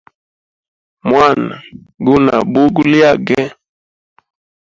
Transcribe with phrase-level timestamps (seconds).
[1.09, 1.55] Mwana
[2.05, 3.41] guna bugo lyage.